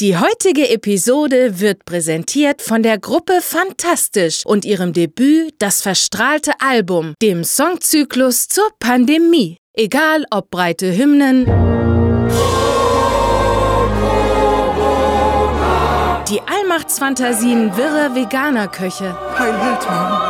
Die 0.00 0.16
heutige 0.16 0.70
Episode 0.70 1.60
wird 1.60 1.84
präsentiert 1.84 2.62
von 2.62 2.82
der 2.82 2.98
Gruppe 2.98 3.40
Fantastisch 3.40 4.44
und 4.44 4.64
ihrem 4.64 4.92
Debüt 4.92 5.54
Das 5.60 5.82
verstrahlte 5.82 6.50
Album, 6.58 7.14
dem 7.22 7.44
Songzyklus 7.44 8.48
zur 8.48 8.68
Pandemie. 8.80 9.56
Egal 9.72 10.24
ob 10.32 10.50
breite 10.50 10.96
Hymnen, 10.96 11.44
die 16.28 16.40
Allmachtsfantasien 16.40 17.76
wirrer 17.76 18.16
Veganerköche, 18.16 19.16
Heil 19.38 19.52
Weltmann, 19.52 20.20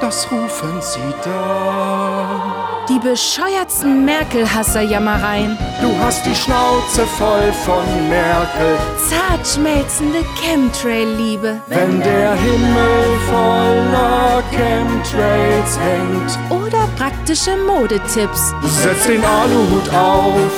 das 0.00 0.32
rufen 0.32 0.80
sie 0.80 1.14
da. 1.22 2.45
Die 2.88 2.98
bescheuertsten 2.98 4.04
Merkel-Hasser-Jammereien, 4.04 5.58
Du 5.80 5.92
hast 6.00 6.24
die 6.24 6.34
Schnauze 6.34 7.04
voll 7.18 7.52
von 7.64 7.84
Merkel, 8.08 8.76
zart 9.08 9.46
schmelzende 9.46 10.24
Chemtrail-Liebe 10.40 11.60
wenn 11.66 12.00
der 12.00 12.34
Himmel 12.34 13.18
voller 13.28 14.42
Chemtrails 14.50 15.78
hängt. 15.78 16.60
oder 16.62 16.88
praktische 16.96 17.56
Modetipps. 17.66 18.54
Setz 18.62 19.06
den 19.06 19.24
Aluhut 19.24 19.88
auf 19.92 20.50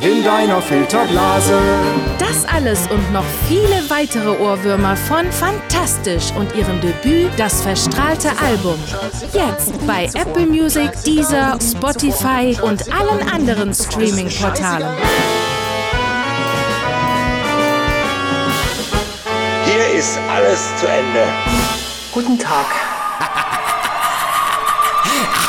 in 0.00 0.24
deiner 0.24 0.60
Filterblase. 0.60 1.58
Das 2.18 2.44
alles 2.46 2.86
und 2.88 3.12
noch 3.12 3.24
viele 3.48 3.88
weitere 3.88 4.38
Ohrwürmer 4.40 4.96
von 4.96 5.30
Fantastisch 5.32 6.32
und 6.36 6.54
ihrem 6.54 6.80
Debüt 6.80 7.30
Das 7.36 7.62
verstrahlte 7.62 8.30
Album. 8.44 8.78
Jetzt 9.32 9.86
bei 9.86 10.04
Apple 10.14 10.46
Music, 10.46 10.90
Deezer, 11.04 11.58
Spotify 11.60 12.56
und 12.62 12.92
allen 12.92 13.28
anderen 13.32 13.72
Streaming-Portalen. 13.74 14.96
Hier 19.64 19.98
ist 19.98 20.18
alles 20.34 20.76
zu 20.76 20.86
Ende. 20.86 21.26
Guten 22.12 22.38
Tag. 22.38 22.66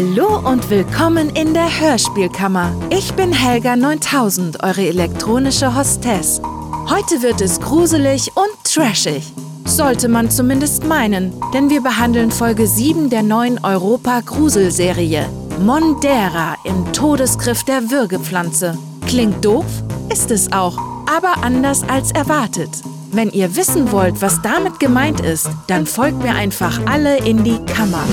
Hallo 0.00 0.48
und 0.48 0.70
willkommen 0.70 1.28
in 1.30 1.54
der 1.54 1.80
Hörspielkammer. 1.80 2.72
Ich 2.88 3.14
bin 3.14 3.32
Helga 3.32 3.74
9000, 3.74 4.62
eure 4.62 4.86
elektronische 4.86 5.74
Hostess. 5.74 6.40
Heute 6.88 7.20
wird 7.20 7.40
es 7.40 7.60
gruselig 7.60 8.30
und 8.36 8.62
trashig. 8.62 9.24
Sollte 9.64 10.06
man 10.06 10.30
zumindest 10.30 10.84
meinen, 10.84 11.32
denn 11.52 11.68
wir 11.68 11.80
behandeln 11.80 12.30
Folge 12.30 12.68
7 12.68 13.10
der 13.10 13.24
neuen 13.24 13.58
Europa-Grusel-Serie. 13.64 15.28
Mondera 15.58 16.54
im 16.62 16.92
Todesgriff 16.92 17.64
der 17.64 17.90
Würgepflanze. 17.90 18.78
Klingt 19.08 19.44
doof? 19.44 19.66
Ist 20.12 20.30
es 20.30 20.52
auch, 20.52 20.78
aber 21.12 21.42
anders 21.42 21.82
als 21.88 22.12
erwartet. 22.12 22.70
Wenn 23.10 23.30
ihr 23.30 23.56
wissen 23.56 23.90
wollt, 23.90 24.22
was 24.22 24.40
damit 24.42 24.78
gemeint 24.78 25.18
ist, 25.18 25.48
dann 25.66 25.86
folgt 25.86 26.22
mir 26.22 26.36
einfach 26.36 26.78
alle 26.86 27.16
in 27.16 27.42
die 27.42 27.58
Kammer. 27.64 28.04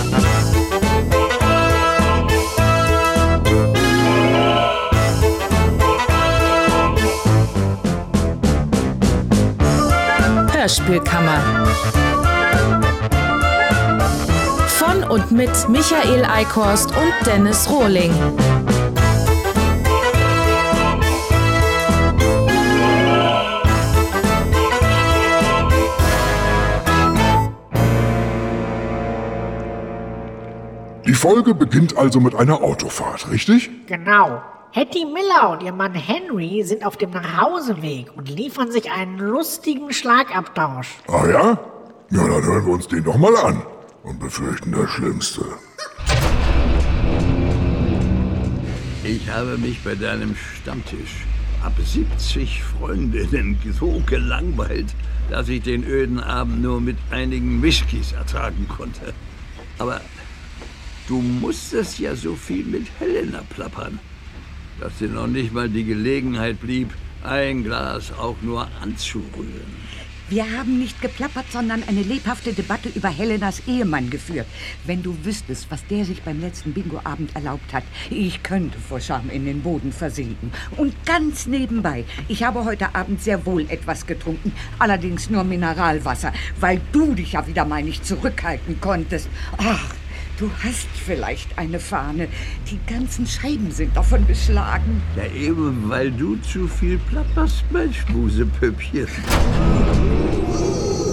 Hörspielkammer. 10.65 11.67
Von 14.67 15.03
und 15.03 15.31
mit 15.31 15.51
Michael 15.69 16.25
Eickhorst 16.25 16.89
und 16.89 17.13
Dennis 17.27 17.69
Rohling. 17.69 18.11
Die 31.05 31.13
Folge 31.13 31.53
beginnt 31.53 31.95
also 31.95 32.19
mit 32.19 32.33
einer 32.33 32.63
Autofahrt, 32.63 33.29
richtig? 33.29 33.69
Genau. 33.85 34.41
Hattie 34.75 35.05
Miller 35.05 35.51
und 35.51 35.63
ihr 35.63 35.71
Mann 35.71 35.93
Henry 35.93 36.61
sind 36.65 36.85
auf 36.85 36.97
dem 36.97 37.11
Nachhauseweg 37.11 38.07
und 38.17 38.27
liefern 38.27 38.73
sich 38.73 38.91
einen 38.91 39.17
lustigen 39.17 39.93
Schlagabtausch. 39.93 40.97
Ah 41.07 41.25
ja? 41.25 41.59
Ja, 42.11 42.27
dann 42.27 42.43
hören 42.43 42.65
wir 42.65 42.73
uns 42.73 42.85
den 42.85 43.01
doch 43.05 43.15
mal 43.15 43.33
an 43.37 43.65
und 44.03 44.19
befürchten 44.19 44.73
das 44.73 44.89
Schlimmste. 44.89 45.45
Ich 49.05 49.29
habe 49.29 49.57
mich 49.59 49.81
bei 49.81 49.95
deinem 49.95 50.35
Stammtisch 50.35 51.23
ab 51.63 51.71
70 51.81 52.61
Freundinnen 52.61 53.57
so 53.79 54.03
gelangweilt, 54.05 54.93
dass 55.29 55.47
ich 55.47 55.63
den 55.63 55.85
öden 55.85 56.19
Abend 56.19 56.61
nur 56.61 56.81
mit 56.81 56.97
einigen 57.11 57.63
Whiskys 57.63 58.11
ertragen 58.11 58.67
konnte. 58.67 59.13
Aber 59.79 60.01
du 61.07 61.21
musstest 61.21 61.97
ja 61.97 62.13
so 62.13 62.35
viel 62.35 62.65
mit 62.65 62.87
Helena 62.99 63.41
plappern, 63.55 64.01
dass 64.79 64.97
dir 64.97 65.09
noch 65.09 65.27
nicht 65.27 65.53
mal 65.53 65.69
die 65.69 65.83
Gelegenheit 65.83 66.59
blieb, 66.59 66.93
ein 67.23 67.63
Glas 67.63 68.11
auch 68.11 68.35
nur 68.41 68.67
anzurühren. 68.81 69.85
Wir 70.27 70.57
haben 70.57 70.79
nicht 70.79 71.03
geplappert, 71.03 71.45
sondern 71.51 71.83
eine 71.83 72.01
lebhafte 72.01 72.51
Debatte 72.51 72.89
über 72.89 73.09
Helenas 73.09 73.61
Ehemann 73.67 74.09
geführt. 74.09 74.47
Wenn 74.83 75.03
du 75.03 75.15
wüsstest, 75.23 75.67
was 75.69 75.85
der 75.85 76.03
sich 76.03 76.23
beim 76.23 76.41
letzten 76.41 76.73
Bingo-Abend 76.73 77.35
erlaubt 77.35 77.71
hat, 77.73 77.83
ich 78.09 78.41
könnte 78.41 78.79
vor 78.79 78.99
Scham 78.99 79.29
in 79.29 79.45
den 79.45 79.61
Boden 79.61 79.91
versinken. 79.91 80.51
Und 80.77 80.95
ganz 81.05 81.45
nebenbei, 81.45 82.05
ich 82.27 82.41
habe 82.41 82.65
heute 82.65 82.95
Abend 82.95 83.21
sehr 83.21 83.45
wohl 83.45 83.69
etwas 83.69 84.07
getrunken, 84.07 84.51
allerdings 84.79 85.29
nur 85.29 85.43
Mineralwasser, 85.43 86.33
weil 86.59 86.81
du 86.91 87.13
dich 87.13 87.33
ja 87.33 87.45
wieder 87.45 87.65
mal 87.65 87.83
nicht 87.83 88.03
zurückhalten 88.03 88.81
konntest. 88.81 89.29
Ach, 89.59 89.93
du 90.39 90.49
hast 90.63 90.87
vielleicht 91.05 91.57
eine 91.57 91.79
Fahne. 91.79 92.27
Die 92.69 92.79
ganzen 92.91 93.27
Scheiben 93.27 93.71
sind 93.71 93.95
davon 93.95 94.25
beschlagen. 94.25 95.01
Ja, 95.15 95.23
eben 95.33 95.89
weil 95.89 96.11
du 96.11 96.35
zu 96.37 96.67
viel 96.67 96.97
plapperst, 97.09 97.63
mein 97.71 97.93
Schmusepüppchen. 97.93 99.07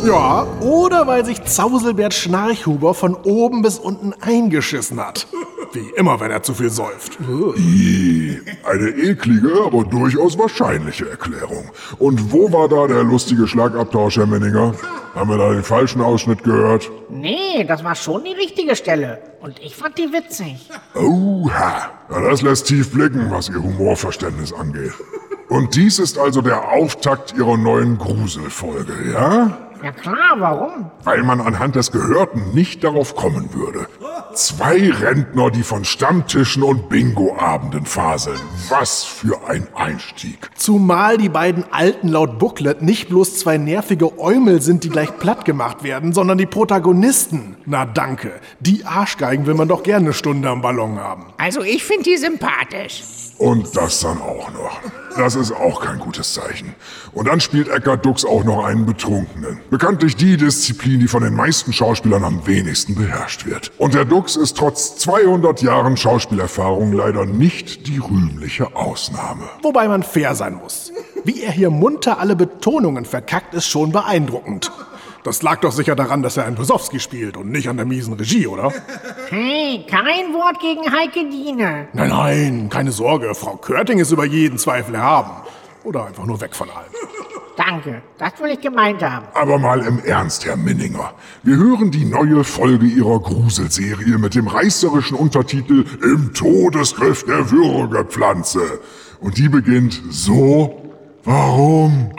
Ja, 0.04 0.42
oder 0.60 1.06
weil 1.06 1.24
sich 1.24 1.42
Zauselbert 1.44 2.12
Schnarchhuber 2.12 2.92
von 2.94 3.14
oben 3.14 3.62
bis 3.62 3.78
unten 3.78 4.12
eingeschissen 4.20 4.98
hat. 4.98 5.26
Wie 5.74 5.90
immer, 5.96 6.20
wenn 6.20 6.30
er 6.30 6.42
zu 6.42 6.52
viel 6.52 6.68
säuft. 6.68 7.18
Eine 7.20 8.88
eklige, 8.90 9.52
aber 9.64 9.84
durchaus 9.84 10.38
wahrscheinliche 10.38 11.08
Erklärung. 11.08 11.70
Und 11.98 12.30
wo 12.30 12.52
war 12.52 12.68
da 12.68 12.86
der 12.86 13.04
lustige 13.04 13.46
Schlagabtausch, 13.46 14.16
Herr 14.16 14.26
Menninger? 14.26 14.74
Haben 15.14 15.30
wir 15.30 15.38
da 15.38 15.50
den 15.50 15.62
falschen 15.62 16.02
Ausschnitt 16.02 16.42
gehört? 16.44 16.90
Nee, 17.08 17.64
das 17.64 17.82
war 17.84 17.94
schon 17.94 18.24
die 18.24 18.32
richtige 18.32 18.76
Stelle. 18.76 19.18
Und 19.40 19.58
ich 19.60 19.74
fand 19.74 19.96
die 19.96 20.12
witzig. 20.12 20.68
Oha, 20.94 21.90
ja, 22.10 22.20
das 22.20 22.42
lässt 22.42 22.66
tief 22.66 22.92
blicken, 22.92 23.30
was 23.30 23.48
Ihr 23.48 23.62
Humorverständnis 23.62 24.52
angeht. 24.52 24.92
Und 25.48 25.74
dies 25.74 25.98
ist 25.98 26.18
also 26.18 26.40
der 26.40 26.70
Auftakt 26.70 27.34
Ihrer 27.36 27.56
neuen 27.56 27.98
Gruselfolge, 27.98 28.92
ja? 29.12 29.58
Ja 29.82 29.90
klar, 29.90 30.36
warum? 30.38 30.90
Weil 31.02 31.24
man 31.24 31.40
anhand 31.40 31.74
des 31.74 31.90
Gehörten 31.90 32.54
nicht 32.54 32.84
darauf 32.84 33.16
kommen 33.16 33.52
würde. 33.52 33.88
Zwei 34.34 34.90
Rentner, 34.90 35.50
die 35.50 35.64
von 35.64 35.84
Stammtischen 35.84 36.62
und 36.62 36.88
Bingo-Abenden 36.88 37.84
faseln. 37.84 38.38
Was 38.68 39.02
für 39.02 39.48
ein 39.48 39.66
Einstieg. 39.74 40.50
Zumal 40.54 41.18
die 41.18 41.28
beiden 41.28 41.64
Alten 41.72 42.08
laut 42.08 42.38
Booklet 42.38 42.80
nicht 42.80 43.08
bloß 43.08 43.38
zwei 43.38 43.58
nervige 43.58 44.18
Eumel 44.20 44.62
sind, 44.62 44.84
die 44.84 44.88
gleich 44.88 45.18
platt 45.18 45.44
gemacht 45.44 45.82
werden, 45.82 46.12
sondern 46.12 46.38
die 46.38 46.46
Protagonisten. 46.46 47.56
Na 47.66 47.84
danke, 47.84 48.32
die 48.60 48.84
Arschgeigen 48.84 49.46
will 49.46 49.54
man 49.54 49.68
doch 49.68 49.82
gerne 49.82 50.06
eine 50.06 50.14
Stunde 50.14 50.48
am 50.48 50.62
Ballon 50.62 50.98
haben. 50.98 51.26
Also 51.38 51.62
ich 51.62 51.82
finde 51.84 52.04
die 52.04 52.16
sympathisch. 52.16 53.02
Und 53.38 53.76
das 53.76 54.00
dann 54.00 54.20
auch 54.20 54.52
noch. 54.52 54.80
Das 55.16 55.34
ist 55.34 55.52
auch 55.52 55.84
kein 55.84 55.98
gutes 55.98 56.32
Zeichen. 56.32 56.74
Und 57.12 57.26
dann 57.28 57.40
spielt 57.40 57.68
Eckart 57.68 58.06
Dux 58.06 58.24
auch 58.24 58.44
noch 58.44 58.64
einen 58.64 58.86
Betrunkenen. 58.86 59.60
Bekanntlich 59.72 60.16
die 60.16 60.36
Disziplin, 60.36 61.00
die 61.00 61.08
von 61.08 61.22
den 61.22 61.32
meisten 61.32 61.72
Schauspielern 61.72 62.24
am 62.24 62.46
wenigsten 62.46 62.94
beherrscht 62.94 63.46
wird. 63.46 63.72
Und 63.78 63.94
der 63.94 64.04
Dux 64.04 64.36
ist 64.36 64.58
trotz 64.58 64.96
200 64.96 65.62
Jahren 65.62 65.96
Schauspielerfahrung 65.96 66.92
leider 66.92 67.24
nicht 67.24 67.86
die 67.86 67.96
rühmliche 67.96 68.76
Ausnahme. 68.76 69.44
Wobei 69.62 69.88
man 69.88 70.02
fair 70.02 70.34
sein 70.34 70.56
muss. 70.56 70.92
Wie 71.24 71.42
er 71.42 71.52
hier 71.52 71.70
munter 71.70 72.18
alle 72.18 72.36
Betonungen 72.36 73.06
verkackt, 73.06 73.54
ist 73.54 73.66
schon 73.66 73.92
beeindruckend. 73.92 74.70
Das 75.24 75.40
lag 75.40 75.60
doch 75.60 75.72
sicher 75.72 75.96
daran, 75.96 76.22
dass 76.22 76.36
er 76.36 76.44
einen 76.44 76.56
Besowski 76.56 77.00
spielt 77.00 77.38
und 77.38 77.50
nicht 77.50 77.70
an 77.70 77.78
der 77.78 77.86
miesen 77.86 78.12
Regie, 78.12 78.46
oder? 78.46 78.74
Hey, 79.30 79.86
kein 79.88 80.34
Wort 80.34 80.60
gegen 80.60 80.82
Heike 80.82 81.30
Diene. 81.30 81.88
Nein, 81.94 82.10
nein, 82.10 82.68
keine 82.68 82.92
Sorge. 82.92 83.34
Frau 83.34 83.56
Körting 83.56 84.00
ist 84.00 84.12
über 84.12 84.26
jeden 84.26 84.58
Zweifel 84.58 84.96
erhaben. 84.96 85.30
Oder 85.82 86.08
einfach 86.08 86.26
nur 86.26 86.42
weg 86.42 86.54
von 86.54 86.68
allem. 86.68 86.92
Danke, 87.56 88.02
das 88.18 88.32
will 88.40 88.50
ich 88.50 88.60
gemeint 88.60 89.02
haben. 89.02 89.26
Aber 89.34 89.58
mal 89.58 89.80
im 89.80 89.98
Ernst, 90.04 90.46
Herr 90.46 90.56
Minninger. 90.56 91.12
Wir 91.42 91.56
hören 91.56 91.90
die 91.90 92.04
neue 92.04 92.44
Folge 92.44 92.86
Ihrer 92.86 93.20
Gruselserie 93.20 94.18
mit 94.18 94.34
dem 94.34 94.46
reißerischen 94.46 95.16
Untertitel 95.16 95.84
Im 96.02 96.32
Todesgriff 96.32 97.24
der 97.24 97.50
Würgepflanze. 97.50 98.80
Und 99.20 99.36
die 99.36 99.48
beginnt 99.48 100.00
so. 100.10 100.78
Warum? 101.24 102.12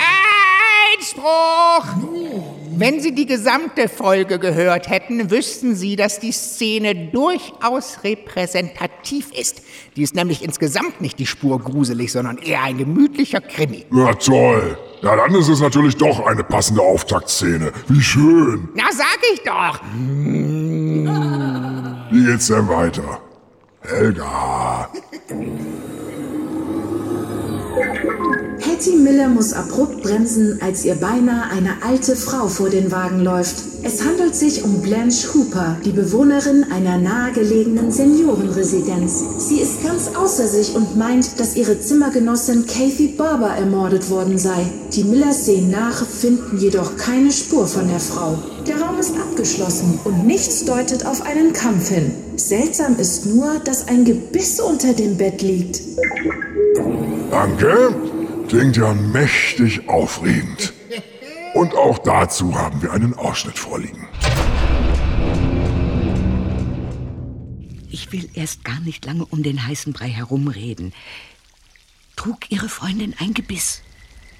Einspruch! 0.98 2.53
Wenn 2.76 3.02
Sie 3.02 3.14
die 3.14 3.28
gesamte 3.28 3.88
Folge 3.88 4.40
gehört 4.40 4.90
hätten, 4.90 5.30
wüssten 5.30 5.76
Sie, 5.76 5.96
dass 5.96 6.20
die 6.20 6.32
Szene 6.32 7.10
durchaus 7.12 8.00
repräsentativ 8.04 9.32
ist. 9.32 9.62
Die 9.96 10.02
ist 10.02 10.16
nämlich 10.16 10.44
insgesamt 10.44 11.00
nicht 11.00 11.20
die 11.20 11.28
Spur 11.28 11.60
gruselig, 11.60 12.12
sondern 12.12 12.38
eher 12.38 12.64
ein 12.64 12.78
gemütlicher 12.78 13.42
Krimi. 13.42 13.86
Ja, 13.94 14.14
toll. 14.16 14.78
Ja, 15.04 15.16
dann 15.16 15.36
ist 15.36 15.50
es 15.50 15.60
natürlich 15.60 15.98
doch 15.98 16.26
eine 16.26 16.44
passende 16.44 16.82
Auftaktszene. 16.82 17.72
Wie 17.90 18.02
schön. 18.02 18.70
Na, 18.74 18.86
sag 18.92 19.20
ich 19.34 19.42
doch! 19.44 19.80
Wie 22.12 22.26
geht's 22.26 22.48
denn 22.48 22.68
weiter? 22.68 23.20
Helga. 23.82 24.90
Hattie 28.66 28.96
Miller 28.96 29.28
muss 29.28 29.52
abrupt 29.52 30.04
bremsen, 30.04 30.58
als 30.62 30.86
ihr 30.86 30.96
beinahe 30.96 31.52
eine 31.52 31.84
alte 31.86 32.16
Frau 32.16 32.48
vor 32.48 32.70
den 32.70 32.94
Wagen 32.94 33.20
läuft. 33.20 33.58
Es 33.84 34.06
handelt 34.06 34.36
sich 34.36 34.64
um 34.64 34.82
Blanche 34.82 35.34
Hooper, 35.34 35.76
die 35.84 35.92
Bewohnerin 35.92 36.66
einer 36.72 36.98
nahegelegenen 36.98 37.92
Seniorenresidenz. 37.92 39.22
Sie 39.38 39.60
ist 39.60 39.84
ganz 39.84 40.16
außer 40.16 40.48
sich 40.48 40.74
und 40.76 40.98
meint, 40.98 41.42
dass 41.42 41.58
ihre 41.58 41.78
Zimmergenossin 41.78 42.66
Kathy 42.66 43.08
Barber 43.18 43.50
ermordet 43.50 44.10
worden 44.10 44.38
sei. 44.38 44.66
Die 44.94 45.04
Millers 45.04 45.46
sehen 45.46 45.70
nach, 45.70 46.06
finden 46.06 46.58
jedoch 46.58 46.96
keine 46.96 47.34
Spur 47.34 47.68
von 47.68 47.90
der 47.90 48.00
Frau. 48.00 48.38
Der 48.66 48.80
Raum 48.80 48.98
ist 48.98 49.14
abgeschlossen 49.18 50.00
und 50.06 50.26
nichts 50.26 50.64
deutet 50.64 51.06
auf 51.06 51.22
einen 51.26 51.52
Kampf 51.52 51.90
hin. 51.90 52.14
Seltsam 52.38 52.98
ist 52.98 53.26
nur, 53.26 53.60
dass 53.66 53.90
ein 53.90 54.06
Gebiss 54.06 54.62
unter 54.62 54.94
dem 54.94 55.18
Bett 55.18 55.42
liegt. 55.42 55.82
Danke. 57.30 58.13
Klingt 58.48 58.78
ja 58.78 58.94
mächtig 58.94 59.88
aufregend. 59.88 60.74
Und 61.54 61.76
auch 61.76 62.00
dazu 62.00 62.58
haben 62.58 62.82
wir 62.82 62.92
einen 62.92 63.14
Ausschnitt 63.14 63.58
vorliegen. 63.58 64.08
Ich 67.90 68.12
will 68.12 68.30
erst 68.34 68.64
gar 68.64 68.80
nicht 68.80 69.06
lange 69.06 69.26
um 69.26 69.44
den 69.44 69.66
heißen 69.66 69.94
Brei 69.94 70.10
herumreden. 70.10 70.94
Trug 72.16 72.50
Ihre 72.50 72.70
Freundin 72.70 73.16
ein 73.20 73.34
Gebiss? 73.34 73.82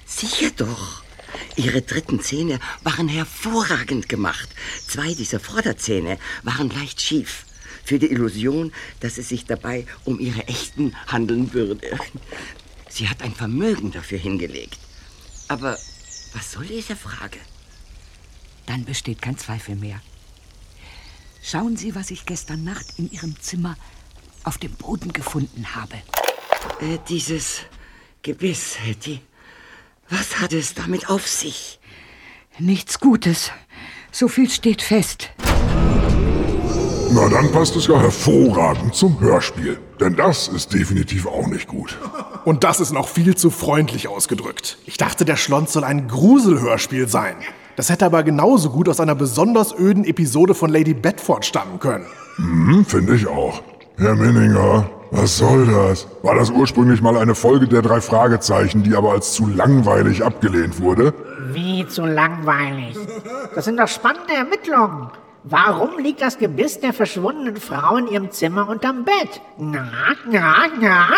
Sicher 0.06 0.50
doch. 0.56 1.02
Ihre 1.56 1.82
dritten 1.82 2.20
Zähne 2.20 2.58
waren 2.82 3.08
hervorragend 3.08 4.08
gemacht. 4.08 4.48
Zwei 4.86 5.14
dieser 5.14 5.40
Vorderzähne 5.40 6.18
waren 6.42 6.70
leicht 6.70 7.00
schief. 7.00 7.46
Für 7.84 7.98
die 7.98 8.10
Illusion, 8.10 8.72
dass 9.00 9.18
es 9.18 9.28
sich 9.28 9.44
dabei 9.44 9.86
um 10.04 10.18
ihre 10.18 10.48
echten 10.48 10.94
handeln 11.06 11.52
würde. 11.52 11.98
Sie 12.94 13.08
hat 13.08 13.22
ein 13.22 13.34
Vermögen 13.34 13.90
dafür 13.90 14.18
hingelegt. 14.18 14.78
Aber 15.48 15.76
was 16.32 16.52
soll 16.52 16.66
diese 16.66 16.94
Frage? 16.94 17.40
Dann 18.66 18.84
besteht 18.84 19.20
kein 19.20 19.36
Zweifel 19.36 19.74
mehr. 19.74 20.00
Schauen 21.42 21.76
Sie, 21.76 21.96
was 21.96 22.12
ich 22.12 22.24
gestern 22.24 22.62
Nacht 22.62 22.86
in 22.96 23.10
Ihrem 23.10 23.34
Zimmer 23.40 23.76
auf 24.44 24.58
dem 24.58 24.70
Boden 24.74 25.12
gefunden 25.12 25.74
habe. 25.74 25.96
Äh, 26.80 26.98
dieses 27.08 27.62
Gebiss, 28.22 28.78
Hetty. 28.78 29.20
Was 30.08 30.38
hat 30.38 30.52
es 30.52 30.74
damit 30.74 31.10
auf 31.10 31.26
sich? 31.26 31.80
Nichts 32.60 33.00
Gutes. 33.00 33.50
So 34.12 34.28
viel 34.28 34.48
steht 34.48 34.82
fest. 34.82 35.30
Na, 37.10 37.28
dann 37.28 37.50
passt 37.50 37.74
es 37.74 37.88
ja 37.88 37.98
hervorragend 38.00 38.94
zum 38.94 39.18
Hörspiel. 39.18 39.80
Denn 39.98 40.14
das 40.14 40.46
ist 40.46 40.72
definitiv 40.72 41.26
auch 41.26 41.48
nicht 41.48 41.66
gut. 41.66 41.98
Und 42.44 42.62
das 42.62 42.80
ist 42.80 42.92
noch 42.92 43.08
viel 43.08 43.36
zu 43.36 43.50
freundlich 43.50 44.08
ausgedrückt. 44.08 44.78
Ich 44.84 44.98
dachte, 44.98 45.24
der 45.24 45.36
Schlons 45.36 45.72
soll 45.72 45.84
ein 45.84 46.08
Gruselhörspiel 46.08 47.08
sein. 47.08 47.36
Das 47.76 47.90
hätte 47.90 48.04
aber 48.06 48.22
genauso 48.22 48.70
gut 48.70 48.88
aus 48.88 49.00
einer 49.00 49.14
besonders 49.14 49.74
öden 49.76 50.04
Episode 50.04 50.54
von 50.54 50.70
Lady 50.70 50.94
Bedford 50.94 51.44
stammen 51.44 51.80
können. 51.80 52.06
Hm, 52.36 52.84
finde 52.84 53.14
ich 53.14 53.26
auch. 53.26 53.62
Herr 53.96 54.14
Minninger, 54.14 54.88
was 55.10 55.38
soll 55.38 55.66
das? 55.66 56.06
War 56.22 56.34
das 56.34 56.50
ursprünglich 56.50 57.00
mal 57.00 57.16
eine 57.16 57.34
Folge 57.34 57.66
der 57.66 57.82
drei 57.82 58.00
Fragezeichen, 58.00 58.82
die 58.82 58.94
aber 58.94 59.12
als 59.12 59.32
zu 59.32 59.46
langweilig 59.46 60.24
abgelehnt 60.24 60.80
wurde? 60.80 61.14
Wie 61.52 61.86
zu 61.88 62.04
langweilig. 62.04 62.96
Das 63.54 63.64
sind 63.64 63.78
doch 63.78 63.88
spannende 63.88 64.34
Ermittlungen. 64.34 65.08
Warum 65.46 65.98
liegt 65.98 66.22
das 66.22 66.38
Gebiss 66.38 66.80
der 66.80 66.94
verschwundenen 66.94 67.56
Frau 67.56 67.98
in 67.98 68.08
ihrem 68.08 68.30
Zimmer 68.30 68.66
unterm 68.66 69.04
Bett? 69.04 69.42
Na, 69.58 69.90
na, 70.30 70.54
na? 70.80 71.08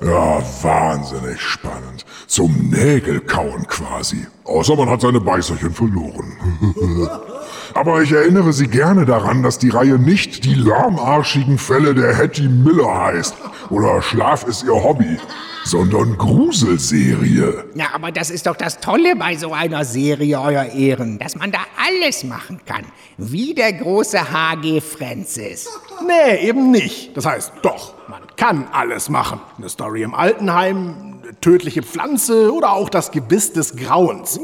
Ja, 0.00 0.42
wahnsinnig 0.62 1.38
spannend. 1.38 2.06
Zum 2.26 2.70
Nägelkauen 2.70 3.66
quasi. 3.66 4.26
Außer 4.44 4.74
man 4.74 4.88
hat 4.88 5.02
seine 5.02 5.20
Beißerchen 5.20 5.72
verloren. 5.72 6.38
Aber 7.74 8.02
ich 8.02 8.12
erinnere 8.12 8.52
Sie 8.52 8.66
gerne 8.66 9.04
daran, 9.04 9.42
dass 9.42 9.58
die 9.58 9.70
Reihe 9.70 9.98
nicht 9.98 10.44
die 10.44 10.54
lahmarschigen 10.54 11.58
Fälle 11.58 11.94
der 11.94 12.16
Hattie 12.16 12.48
Miller 12.48 13.02
heißt. 13.06 13.34
Oder 13.70 14.02
Schlaf 14.02 14.44
ist 14.44 14.64
ihr 14.64 14.74
Hobby. 14.74 15.18
Sondern 15.64 16.16
Gruselserie. 16.16 17.64
Ja, 17.74 17.88
aber 17.92 18.10
das 18.10 18.30
ist 18.30 18.46
doch 18.46 18.56
das 18.56 18.80
Tolle 18.80 19.16
bei 19.16 19.36
so 19.36 19.52
einer 19.52 19.84
Serie, 19.84 20.40
Euer 20.40 20.64
Ehren, 20.64 21.18
dass 21.18 21.36
man 21.36 21.52
da 21.52 21.58
alles 21.86 22.24
machen 22.24 22.60
kann. 22.64 22.86
Wie 23.18 23.52
der 23.52 23.74
große 23.74 24.32
H.G. 24.32 24.80
Francis. 24.80 25.68
Nee, 26.06 26.48
eben 26.48 26.70
nicht. 26.70 27.14
Das 27.16 27.26
heißt, 27.26 27.52
doch, 27.60 27.94
man 28.08 28.22
kann 28.36 28.66
alles 28.72 29.10
machen. 29.10 29.40
Eine 29.58 29.68
Story 29.68 30.04
im 30.04 30.14
Altenheim, 30.14 31.20
eine 31.22 31.40
tödliche 31.40 31.82
Pflanze 31.82 32.50
oder 32.54 32.72
auch 32.72 32.88
das 32.88 33.10
Gebiss 33.10 33.52
des 33.52 33.76
Grauens. 33.76 34.40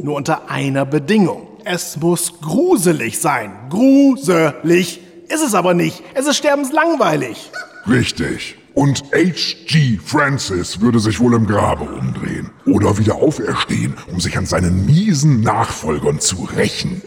Nur 0.00 0.14
unter 0.14 0.48
einer 0.48 0.84
Bedingung. 0.84 1.47
Es 1.70 1.98
muss 1.98 2.32
gruselig 2.40 3.18
sein. 3.18 3.52
Gruselig. 3.68 5.02
Ist 5.28 5.42
es 5.42 5.52
aber 5.52 5.74
nicht. 5.74 6.02
Es 6.14 6.26
ist 6.26 6.38
sterbenslangweilig. 6.38 7.50
Richtig. 7.86 8.56
Und 8.72 9.04
H.G. 9.12 9.98
Francis 10.02 10.80
würde 10.80 10.98
sich 10.98 11.20
wohl 11.20 11.34
im 11.34 11.46
Grabe 11.46 11.84
umdrehen. 11.84 12.48
Oder 12.64 12.96
wieder 12.96 13.16
auferstehen, 13.16 13.94
um 14.10 14.18
sich 14.18 14.38
an 14.38 14.46
seinen 14.46 14.86
miesen 14.86 15.42
Nachfolgern 15.42 16.20
zu 16.20 16.48
rächen. 16.56 17.02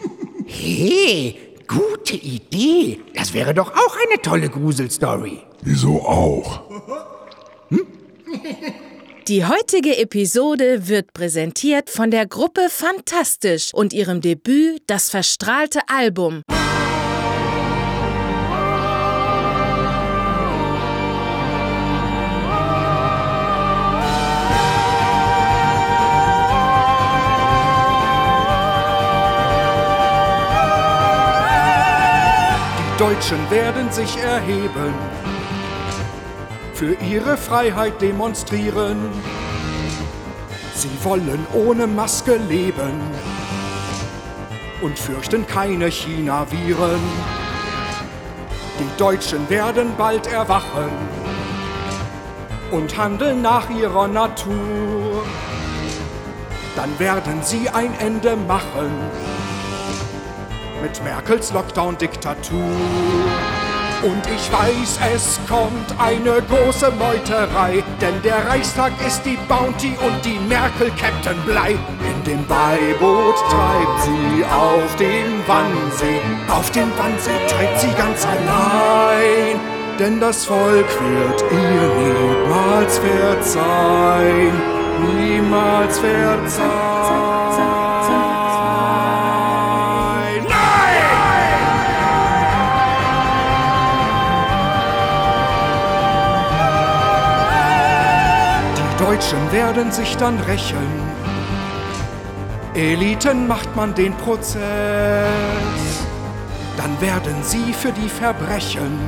Hey, 0.46 1.36
gute 1.66 2.14
Idee. 2.14 3.00
Das 3.16 3.34
wäre 3.34 3.54
doch 3.54 3.72
auch 3.72 3.96
eine 4.06 4.22
tolle 4.22 4.48
Gruselstory. 4.48 5.40
Wieso 5.62 6.02
auch? 6.02 6.62
Die 9.28 9.44
heutige 9.44 9.98
Episode 9.98 10.88
wird 10.88 11.12
präsentiert 11.12 11.90
von 11.90 12.10
der 12.10 12.26
Gruppe 12.26 12.62
Fantastisch 12.68 13.72
und 13.72 13.92
ihrem 13.92 14.20
Debüt 14.20 14.82
Das 14.88 15.10
verstrahlte 15.10 15.78
Album. 15.86 16.42
Die 32.76 32.98
Deutschen 32.98 33.50
werden 33.52 33.92
sich 33.92 34.16
erheben, 34.16 34.94
für 36.82 36.94
ihre 36.94 37.36
Freiheit 37.36 38.02
demonstrieren. 38.02 39.08
Sie 40.74 40.90
wollen 41.04 41.46
ohne 41.54 41.86
Maske 41.86 42.34
leben 42.34 43.00
und 44.80 44.98
fürchten 44.98 45.46
keine 45.46 45.86
China-Viren. 45.86 46.98
Die 48.80 48.98
Deutschen 48.98 49.48
werden 49.48 49.92
bald 49.96 50.26
erwachen 50.26 50.90
und 52.72 52.98
handeln 52.98 53.42
nach 53.42 53.70
ihrer 53.70 54.08
Natur. 54.08 55.24
Dann 56.74 56.98
werden 56.98 57.44
sie 57.44 57.68
ein 57.68 57.94
Ende 58.00 58.34
machen 58.34 58.90
mit 60.82 61.00
Merkels 61.04 61.52
Lockdown-Diktatur. 61.52 62.58
Und 64.02 64.22
ich 64.26 64.52
weiß, 64.52 64.98
es 65.14 65.38
kommt 65.48 65.94
eine 65.96 66.42
große 66.42 66.90
Meuterei, 66.98 67.84
denn 68.00 68.20
der 68.22 68.48
Reichstag 68.48 68.90
ist 69.06 69.22
die 69.24 69.38
Bounty 69.48 69.96
und 70.04 70.24
die 70.24 70.40
Merkel 70.48 70.90
Captain 71.00 71.40
Blei. 71.46 71.72
In 71.72 72.24
dem 72.24 72.44
Beiboot 72.46 73.36
treibt 73.48 74.02
sie 74.02 74.44
auf 74.44 74.96
den 74.96 75.46
Wannsee, 75.46 76.20
auf 76.48 76.68
den 76.72 76.90
Wannsee 76.98 77.30
treibt 77.48 77.80
sie 77.80 77.92
ganz 77.96 78.26
allein. 78.26 79.60
Denn 80.00 80.18
das 80.18 80.46
Volk 80.46 80.86
wird 81.00 81.44
ihr 81.52 82.48
niemals 82.48 82.98
verzeihen. 82.98 84.52
niemals 85.00 85.98
verzeihen. 85.98 87.31
Deutschen 99.22 99.52
werden 99.52 99.92
sich 99.92 100.16
dann 100.16 100.36
rächen. 100.40 100.76
Eliten 102.74 103.46
macht 103.46 103.76
man 103.76 103.94
den 103.94 104.14
Prozess. 104.14 104.58
Dann 106.76 107.00
werden 107.00 107.36
sie 107.42 107.72
für 107.72 107.92
die 107.92 108.08
Verbrechen 108.08 108.98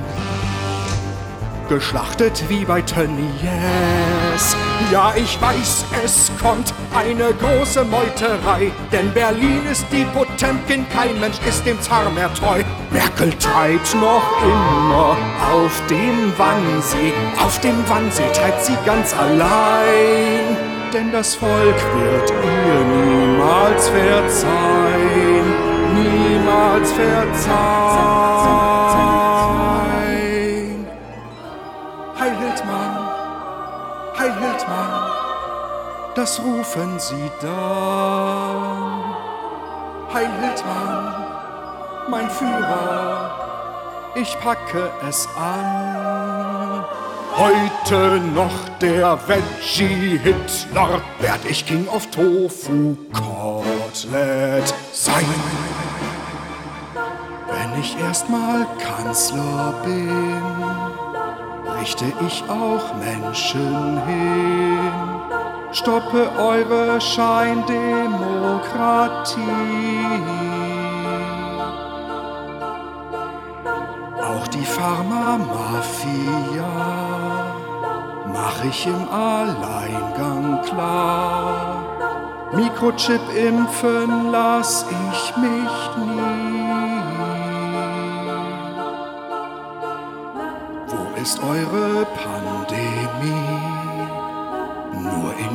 geschlachtet 1.69 2.45
wie 2.49 2.65
bei 2.65 2.81
Tönnies. 2.83 4.57
Ja, 4.93 5.15
ich 5.17 5.41
weiß, 5.41 5.85
es 6.05 6.31
kommt 6.41 6.73
eine 6.95 7.33
große 7.35 7.85
Meuterei, 7.85 8.71
denn 8.93 9.13
Berlin 9.13 9.63
ist 9.71 9.85
die 9.91 10.05
Potemkin, 10.05 10.87
kein 10.91 11.19
Mensch 11.21 11.39
ist 11.47 11.67
dem 11.67 11.81
Zar 11.81 12.09
mehr 12.11 12.33
treu. 12.35 12.63
Merkel 12.91 13.33
treibt 13.39 13.95
noch 13.95 14.23
immer 14.43 15.17
auf 15.53 15.83
dem 15.91 16.33
Wannsee, 16.37 17.13
auf 17.45 17.61
dem 17.61 17.77
Wannsee 17.89 18.31
treibt 18.33 18.65
sie 18.65 18.77
ganz 18.87 19.15
allein, 19.15 20.57
denn 20.93 21.11
das 21.11 21.35
Volk 21.35 21.51
wird 21.51 22.31
ihr 22.31 22.85
niemals 22.85 23.89
verzeihen, 23.89 25.47
niemals 25.95 26.93
verzeihen. 26.93 27.55
Heil 32.19 32.37
Hildmann, 32.39 33.09
Heil 34.17 34.33
Hildmann, 34.41 35.04
das 36.15 36.41
rufen 36.41 36.99
sie 36.99 37.31
dann. 37.41 39.05
Heil 40.13 40.31
Hildmann, 40.41 41.27
mein 42.09 42.31
Führer, 42.31 43.31
ich 44.15 44.39
packe 44.41 44.91
es 45.09 45.29
an. 45.37 46.85
Heute 47.37 48.21
noch 48.33 48.69
der 48.81 49.19
Veggie 49.27 50.19
Hitler, 50.19 51.01
werd 51.19 51.45
ich 51.49 51.67
King 51.67 51.89
of 51.89 52.07
Tofu 52.13 52.97
Kotelett 53.13 54.73
sein. 54.93 55.25
Wenn 57.49 57.81
ich 57.81 57.99
erstmal 57.99 58.67
Kanzler 58.79 59.75
bin, 59.85 60.43
richte 61.81 62.05
ich 62.25 62.45
auch 62.49 62.95
Menschen 62.95 64.01
hin. 64.07 65.34
Stoppe 65.75 66.31
eure 66.39 67.01
Scheindemokratie. 67.01 69.41
Auch 74.23 74.47
die 74.47 74.65
Pharma-Mafia 74.65 76.65
mach 78.33 78.65
ich 78.65 78.87
im 78.87 79.09
Alleingang 79.11 80.63
klar. 80.63 81.83
Mikrochip 82.53 83.35
impfen 83.37 84.31
lass 84.31 84.87
ich 84.89 85.37
mich 85.37 85.91
nie. 86.07 87.03
Wo 90.87 91.09
ist 91.21 91.43
eure 91.43 92.07
Pandemie? 92.15 92.44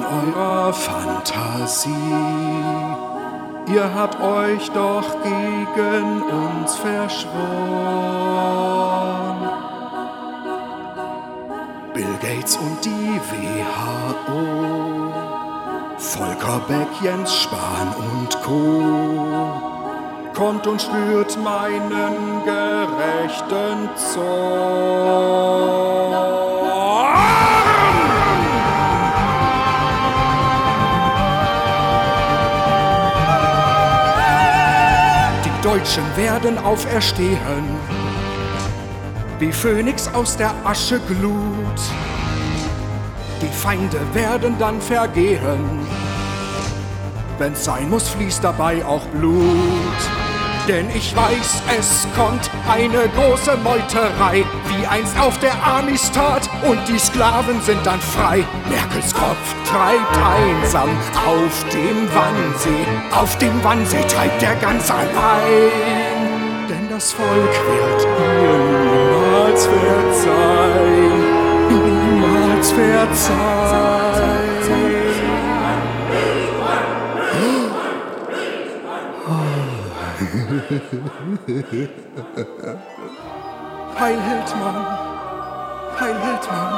Eurer 0.09 0.73
Fantasie. 0.73 1.89
Ihr 3.67 3.93
habt 3.93 4.19
euch 4.21 4.69
doch 4.71 5.21
gegen 5.23 6.23
uns 6.23 6.75
verschworen. 6.75 7.39
Bill 11.93 12.17
Gates 12.21 12.57
und 12.57 12.83
die 12.83 13.21
WHO, 13.29 15.13
Volker 15.97 16.61
Beck, 16.67 16.87
Jens 17.01 17.35
Spahn 17.35 17.93
und 17.97 18.41
Co. 18.41 18.83
Kommt 20.33 20.65
und 20.65 20.81
spürt 20.81 21.37
meinen 21.43 22.43
gerechten 22.45 23.89
Zorn. 24.13 25.49
Deutschen 35.79 36.17
werden 36.17 36.57
auferstehen, 36.57 37.63
wie 39.39 39.49
Phönix 39.49 40.09
aus 40.13 40.35
der 40.35 40.53
Asche 40.65 40.99
Glut. 41.07 41.79
Die 43.41 43.47
Feinde 43.47 43.97
werden 44.11 44.57
dann 44.59 44.81
vergehen, 44.81 45.87
wenn's 47.37 47.63
sein 47.63 47.89
muss, 47.89 48.09
fließt 48.09 48.43
dabei 48.43 48.83
auch 48.83 49.05
Blut. 49.05 49.99
Denn 50.67 50.89
ich 50.93 51.15
weiß, 51.15 51.63
es 51.79 52.05
kommt 52.13 52.51
eine 52.69 53.07
große 53.15 53.55
Meuterei, 53.63 54.43
wie 54.67 54.85
einst 54.85 55.17
auf 55.17 55.39
der 55.39 55.65
Amistad, 55.65 56.49
und 56.67 56.79
die 56.89 56.99
Sklaven 56.99 57.61
sind 57.61 57.85
dann 57.85 58.01
frei. 58.01 58.43
Merkels 58.69 59.13
Kopf 59.13 59.55
treibt 59.69 60.17
einsam 60.17 60.89
auf 61.25 61.63
dem 61.69 62.07
Wannsee, 62.13 62.85
auf 63.15 63.37
dem 63.37 63.63
Wannsee 63.63 64.03
treibt 64.03 64.41
er 64.41 64.55
ganz 64.55 64.89
allein. 64.89 65.71
Denn 66.67 66.89
das 66.89 67.13
Volk 67.13 67.27
wird 67.27 68.07
ihr 68.41 68.57
niemals 68.89 69.67
verzeihen, 69.67 71.19
niemals 71.69 72.71
verzeihen. 72.71 73.69
Heil 83.99 84.17
Hildmann, 84.21 84.85
Heil 85.99 86.15
Hildmann, 86.23 86.73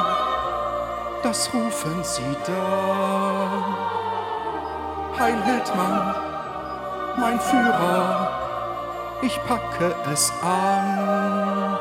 das 1.22 1.52
rufen 1.54 2.02
sie 2.02 2.36
da. 2.46 3.64
Heil 5.18 5.42
Hildmann, 5.44 6.14
mein 7.18 7.40
Führer, 7.40 8.30
ich 9.22 9.38
packe 9.46 9.94
es 10.12 10.32
an. 10.42 11.78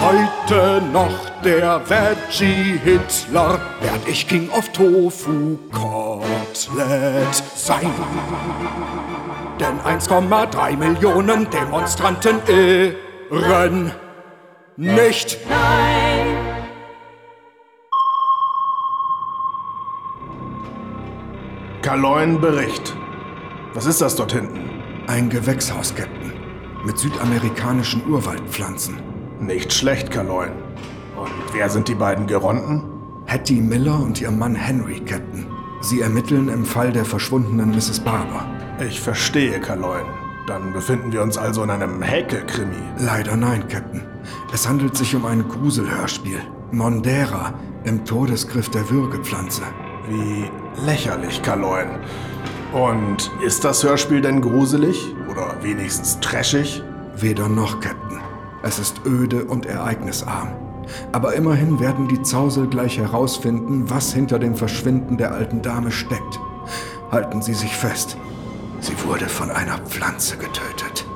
Heute 0.00 0.82
noch 0.92 1.30
der 1.42 1.80
Veggie 1.88 2.78
Hitler, 2.84 3.58
werd 3.80 4.06
ich 4.06 4.28
King 4.28 4.50
of 4.50 4.68
Tofu 4.70 5.58
Kotelett 5.72 7.34
sein. 7.54 7.90
Denn 9.60 9.80
1,3 9.80 10.76
Millionen 10.76 11.48
Demonstranten 11.48 12.40
irren 13.30 13.92
nicht. 14.76 15.38
Nein. 15.48 16.03
Kaloin 21.84 22.40
Bericht. 22.40 22.96
Was 23.74 23.84
ist 23.84 24.00
das 24.00 24.16
dort 24.16 24.32
hinten? 24.32 24.70
Ein 25.06 25.28
Gewächshaus, 25.28 25.94
Captain. 25.94 26.32
Mit 26.82 26.96
südamerikanischen 26.96 28.10
Urwaldpflanzen. 28.10 28.96
Nicht 29.38 29.70
schlecht, 29.70 30.10
Kaloin. 30.10 30.52
Und 31.14 31.30
wer 31.52 31.68
sind 31.68 31.86
die 31.88 31.94
beiden 31.94 32.26
Geronten? 32.26 32.82
Hattie 33.26 33.60
Miller 33.60 34.00
und 34.00 34.18
ihr 34.18 34.30
Mann 34.30 34.54
Henry, 34.54 34.98
Captain. 35.00 35.46
Sie 35.82 36.00
ermitteln 36.00 36.48
im 36.48 36.64
Fall 36.64 36.90
der 36.90 37.04
verschwundenen 37.04 37.72
Mrs. 37.72 38.00
Barber. 38.00 38.46
Ich 38.80 38.98
verstehe, 38.98 39.60
Kaloin. 39.60 40.06
Dann 40.46 40.72
befinden 40.72 41.12
wir 41.12 41.20
uns 41.20 41.36
also 41.36 41.64
in 41.64 41.70
einem 41.70 42.00
Häkelkrimi. 42.00 42.80
Leider 42.98 43.36
nein, 43.36 43.68
Captain. 43.68 44.00
Es 44.54 44.66
handelt 44.66 44.96
sich 44.96 45.14
um 45.14 45.26
ein 45.26 45.46
Gruselhörspiel. 45.46 46.40
Mondera 46.70 47.52
im 47.84 48.06
Todesgriff 48.06 48.70
der 48.70 48.88
Würgepflanze. 48.88 49.64
Wie 50.08 50.50
lächerlich, 50.84 51.42
Kaloin. 51.42 51.88
Und 52.72 53.30
ist 53.44 53.64
das 53.64 53.84
Hörspiel 53.84 54.20
denn 54.20 54.40
gruselig? 54.40 55.14
Oder 55.30 55.54
wenigstens 55.62 56.18
trashig? 56.20 56.82
Weder 57.16 57.48
noch, 57.48 57.80
Captain. 57.80 58.20
Es 58.62 58.78
ist 58.78 59.02
öde 59.06 59.44
und 59.44 59.66
ereignisarm. 59.66 60.48
Aber 61.12 61.34
immerhin 61.34 61.80
werden 61.80 62.08
die 62.08 62.22
Zausel 62.22 62.66
gleich 62.66 62.98
herausfinden, 62.98 63.88
was 63.88 64.12
hinter 64.12 64.38
dem 64.38 64.54
Verschwinden 64.54 65.16
der 65.16 65.32
alten 65.32 65.62
Dame 65.62 65.90
steckt. 65.90 66.40
Halten 67.10 67.42
Sie 67.42 67.54
sich 67.54 67.76
fest. 67.76 68.16
Sie 68.80 68.94
wurde 69.06 69.26
von 69.26 69.50
einer 69.50 69.78
Pflanze 69.78 70.36
getötet. 70.36 71.06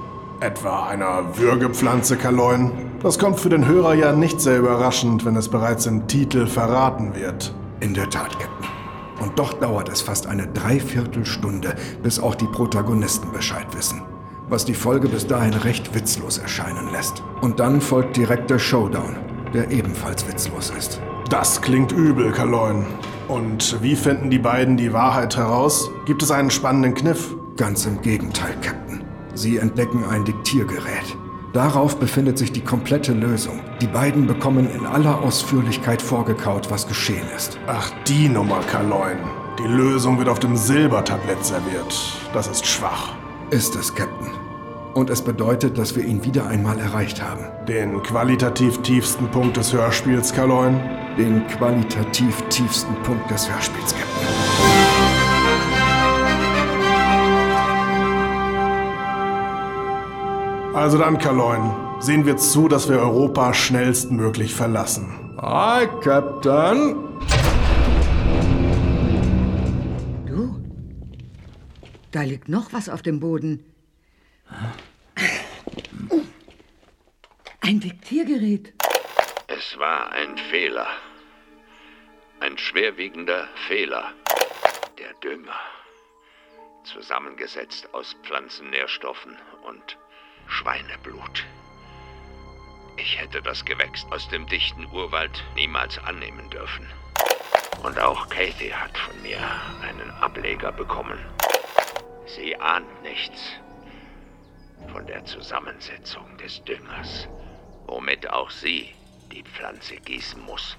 Etwa 0.40 0.86
einer 0.86 1.36
Würgepflanze, 1.36 2.16
Kaloin? 2.16 2.70
Das 3.02 3.18
kommt 3.18 3.40
für 3.40 3.48
den 3.48 3.66
Hörer 3.66 3.94
ja 3.94 4.12
nicht 4.12 4.40
sehr 4.40 4.58
überraschend, 4.58 5.24
wenn 5.24 5.36
es 5.36 5.48
bereits 5.48 5.86
im 5.86 6.06
Titel 6.06 6.46
verraten 6.46 7.14
wird. 7.14 7.52
In 7.80 7.94
der 7.94 8.08
Tat, 8.08 8.30
Captain. 8.38 8.57
Und 9.20 9.38
doch 9.38 9.54
dauert 9.54 9.88
es 9.88 10.00
fast 10.00 10.26
eine 10.26 10.46
Dreiviertelstunde, 10.46 11.74
bis 12.02 12.18
auch 12.18 12.34
die 12.34 12.46
Protagonisten 12.46 13.32
Bescheid 13.32 13.66
wissen. 13.76 14.02
Was 14.48 14.64
die 14.64 14.74
Folge 14.74 15.08
bis 15.08 15.26
dahin 15.26 15.54
recht 15.54 15.94
witzlos 15.94 16.38
erscheinen 16.38 16.90
lässt. 16.92 17.22
Und 17.42 17.60
dann 17.60 17.80
folgt 17.80 18.16
direkt 18.16 18.48
der 18.48 18.58
Showdown, 18.58 19.16
der 19.52 19.70
ebenfalls 19.70 20.26
witzlos 20.26 20.72
ist. 20.78 21.00
Das 21.28 21.60
klingt 21.60 21.92
übel, 21.92 22.32
Kaloin. 22.32 22.86
Und 23.28 23.82
wie 23.82 23.94
finden 23.94 24.30
die 24.30 24.38
beiden 24.38 24.78
die 24.78 24.94
Wahrheit 24.94 25.36
heraus? 25.36 25.90
Gibt 26.06 26.22
es 26.22 26.30
einen 26.30 26.50
spannenden 26.50 26.94
Kniff? 26.94 27.34
Ganz 27.58 27.84
im 27.84 28.00
Gegenteil, 28.00 28.54
Captain. 28.62 29.02
Sie 29.34 29.58
entdecken 29.58 30.04
ein 30.08 30.24
Diktiergerät. 30.24 31.17
Darauf 31.58 31.98
befindet 31.98 32.38
sich 32.38 32.52
die 32.52 32.60
komplette 32.60 33.12
Lösung. 33.12 33.58
Die 33.80 33.88
beiden 33.88 34.28
bekommen 34.28 34.70
in 34.70 34.86
aller 34.86 35.20
Ausführlichkeit 35.20 36.00
vorgekaut, 36.00 36.70
was 36.70 36.86
geschehen 36.86 37.26
ist. 37.36 37.58
Ach, 37.66 37.90
die 38.06 38.28
Nummer, 38.28 38.60
Kaloin. 38.70 39.18
Die 39.58 39.66
Lösung 39.66 40.18
wird 40.18 40.28
auf 40.28 40.38
dem 40.38 40.56
Silbertablett 40.56 41.44
serviert. 41.44 42.16
Das 42.32 42.46
ist 42.46 42.64
schwach. 42.64 43.16
Ist 43.50 43.74
es, 43.74 43.92
Captain. 43.92 44.30
Und 44.94 45.10
es 45.10 45.20
bedeutet, 45.20 45.76
dass 45.76 45.96
wir 45.96 46.04
ihn 46.04 46.24
wieder 46.24 46.46
einmal 46.46 46.78
erreicht 46.78 47.20
haben. 47.20 47.46
Den 47.66 48.04
qualitativ 48.04 48.80
tiefsten 48.82 49.26
Punkt 49.26 49.56
des 49.56 49.72
Hörspiels, 49.72 50.32
Kaloin? 50.32 50.80
Den 51.18 51.44
qualitativ 51.48 52.40
tiefsten 52.50 52.94
Punkt 53.02 53.28
des 53.32 53.50
Hörspiels, 53.50 53.92
Captain. 53.96 54.57
Also 60.78 60.96
dann, 60.96 61.18
Kaloin, 61.18 61.74
sehen 61.98 62.24
wir 62.24 62.36
zu, 62.36 62.68
dass 62.68 62.88
wir 62.88 63.00
Europa 63.00 63.52
schnellstmöglich 63.52 64.54
verlassen. 64.54 65.36
Hi, 65.42 65.88
Captain. 66.04 66.94
Du? 70.24 70.62
Da 72.12 72.22
liegt 72.22 72.48
noch 72.48 72.72
was 72.72 72.88
auf 72.88 73.02
dem 73.02 73.18
Boden. 73.18 73.64
Ein 77.60 77.80
Diktiergerät. 77.80 78.72
Es 79.48 79.76
war 79.80 80.12
ein 80.12 80.38
Fehler. 80.48 80.86
Ein 82.38 82.56
schwerwiegender 82.56 83.48
Fehler. 83.66 84.12
Der 84.96 85.12
Dünger. 85.14 85.58
Zusammengesetzt 86.84 87.92
aus 87.92 88.14
Pflanzennährstoffen 88.22 89.36
und 89.68 89.98
Schweineblut. 90.48 91.46
Ich 92.96 93.20
hätte 93.20 93.40
das 93.42 93.64
Gewächs 93.64 94.04
aus 94.10 94.28
dem 94.28 94.46
dichten 94.46 94.86
Urwald 94.86 95.44
niemals 95.54 95.98
annehmen 95.98 96.50
dürfen. 96.50 96.86
Und 97.82 97.98
auch 97.98 98.28
Kathy 98.28 98.70
hat 98.70 98.96
von 98.98 99.22
mir 99.22 99.38
einen 99.82 100.10
Ableger 100.10 100.72
bekommen. 100.72 101.18
Sie 102.26 102.56
ahnt 102.56 103.02
nichts 103.02 103.52
von 104.92 105.06
der 105.06 105.24
Zusammensetzung 105.24 106.36
des 106.38 106.62
Düngers, 106.64 107.28
womit 107.86 108.28
auch 108.28 108.50
sie 108.50 108.92
die 109.30 109.44
Pflanze 109.44 109.96
gießen 109.96 110.42
muss. 110.42 110.76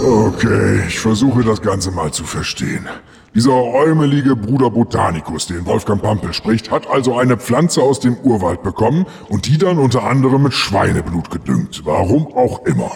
Okay, 0.00 0.82
ich 0.86 1.00
versuche 1.00 1.42
das 1.42 1.60
Ganze 1.60 1.90
mal 1.90 2.12
zu 2.12 2.22
verstehen. 2.24 2.86
Dieser 3.34 3.52
räumelige 3.52 4.36
Bruder 4.36 4.70
Botanicus, 4.70 5.46
den 5.48 5.66
Wolfgang 5.66 6.00
Pampel 6.00 6.32
spricht, 6.32 6.70
hat 6.70 6.86
also 6.88 7.18
eine 7.18 7.36
Pflanze 7.36 7.82
aus 7.82 7.98
dem 7.98 8.16
Urwald 8.18 8.62
bekommen 8.62 9.06
und 9.28 9.46
die 9.46 9.58
dann 9.58 9.78
unter 9.78 10.04
anderem 10.04 10.44
mit 10.44 10.54
Schweineblut 10.54 11.30
gedüngt. 11.30 11.82
Warum 11.84 12.28
auch 12.28 12.64
immer. 12.64 12.92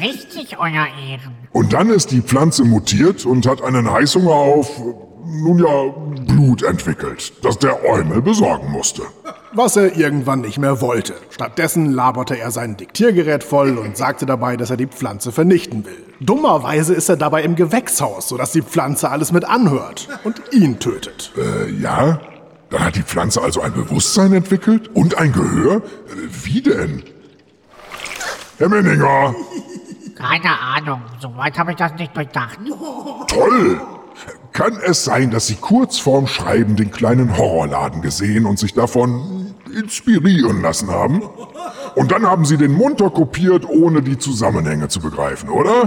Richtig, 0.00 0.58
Euer 0.58 0.86
Ehren. 1.08 1.34
Und 1.52 1.72
dann 1.74 1.90
ist 1.90 2.10
die 2.12 2.22
Pflanze 2.22 2.64
mutiert 2.64 3.26
und 3.26 3.46
hat 3.46 3.62
einen 3.62 3.90
Heißhunger 3.90 4.30
auf, 4.30 4.80
nun 5.30 5.58
ja, 5.58 6.24
Blut 6.34 6.62
entwickelt, 6.62 7.32
das 7.44 7.58
der 7.58 7.84
Eumel 7.84 8.22
besorgen 8.22 8.70
musste. 8.70 9.02
Was 9.52 9.76
er 9.76 9.96
irgendwann 9.96 10.42
nicht 10.42 10.58
mehr 10.58 10.80
wollte. 10.80 11.14
Stattdessen 11.30 11.90
laberte 11.92 12.38
er 12.38 12.50
sein 12.50 12.76
Diktiergerät 12.76 13.42
voll 13.44 13.78
und 13.78 13.96
sagte 13.96 14.26
dabei, 14.26 14.56
dass 14.56 14.70
er 14.70 14.76
die 14.76 14.86
Pflanze 14.86 15.32
vernichten 15.32 15.84
will. 15.86 16.04
Dummerweise 16.20 16.94
ist 16.94 17.08
er 17.08 17.16
dabei 17.16 17.42
im 17.42 17.56
Gewächshaus, 17.56 18.28
sodass 18.28 18.52
die 18.52 18.62
Pflanze 18.62 19.10
alles 19.10 19.32
mit 19.32 19.44
anhört 19.46 20.08
und 20.24 20.40
ihn 20.52 20.78
tötet. 20.78 21.32
Äh, 21.36 21.70
ja? 21.80 22.20
Dann 22.70 22.84
hat 22.84 22.96
die 22.96 23.02
Pflanze 23.02 23.40
also 23.40 23.62
ein 23.62 23.72
Bewusstsein 23.72 24.32
entwickelt 24.34 24.88
und 24.94 25.16
ein 25.16 25.32
Gehör? 25.32 25.76
Äh, 25.76 25.80
Wie 26.44 26.60
denn? 26.60 27.02
Herr 28.58 28.68
Menninger, 28.68 29.34
Keine 30.16 30.60
Ahnung, 30.60 31.00
soweit 31.20 31.58
habe 31.58 31.70
ich 31.70 31.76
das 31.78 31.92
nicht 31.94 32.14
durchdacht. 32.16 32.58
toll! 33.28 33.80
Kann 34.58 34.76
es 34.84 35.04
sein, 35.04 35.30
dass 35.30 35.46
Sie 35.46 35.54
kurz 35.54 36.00
vorm 36.00 36.26
Schreiben 36.26 36.74
den 36.74 36.90
kleinen 36.90 37.38
Horrorladen 37.38 38.02
gesehen 38.02 38.44
und 38.44 38.58
sich 38.58 38.74
davon 38.74 39.54
inspirieren 39.72 40.62
lassen 40.62 40.90
haben? 40.90 41.22
Und 41.94 42.10
dann 42.10 42.26
haben 42.26 42.44
Sie 42.44 42.56
den 42.56 42.72
munter 42.72 43.08
kopiert, 43.08 43.64
ohne 43.68 44.02
die 44.02 44.18
Zusammenhänge 44.18 44.88
zu 44.88 44.98
begreifen, 44.98 45.48
oder? 45.48 45.82